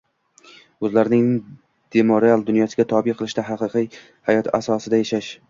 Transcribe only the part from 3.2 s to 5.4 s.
qilishda, haqiqiy hayot asosida yashash